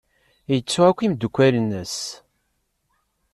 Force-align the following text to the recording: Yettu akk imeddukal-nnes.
Yettu 0.51 0.79
akk 0.89 0.99
imeddukal-nnes. 1.01 1.95